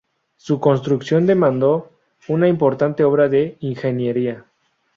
Su 0.35 0.59
construcción 0.59 1.27
demandó 1.27 1.91
una 2.27 2.47
importante 2.47 3.03
obra 3.03 3.29
de 3.29 3.57
ingeniería. 3.59 4.43